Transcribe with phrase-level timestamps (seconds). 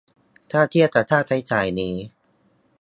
[0.51, 1.95] ถ้าเทียบจากค่าใช้จ่ายนี้